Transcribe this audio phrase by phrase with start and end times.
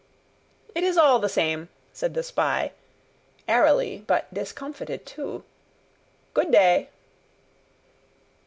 [0.73, 2.71] "It is all the same," said the spy,
[3.47, 5.43] airily, but discomfited too:
[6.33, 6.89] "good day!"